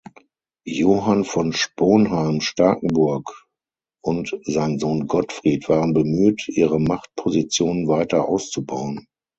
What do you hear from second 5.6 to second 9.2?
waren bemüht ihre Machtposition weiter auszubauen.